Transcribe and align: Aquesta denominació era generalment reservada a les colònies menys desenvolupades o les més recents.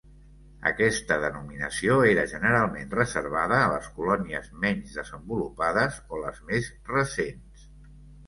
Aquesta 0.67 1.17
denominació 1.23 1.97
era 2.13 2.23
generalment 2.31 2.95
reservada 3.01 3.59
a 3.65 3.69
les 3.73 3.91
colònies 3.99 4.49
menys 4.63 4.97
desenvolupades 5.01 5.99
o 6.17 6.23
les 6.25 6.39
més 6.49 6.71
recents. 6.95 7.69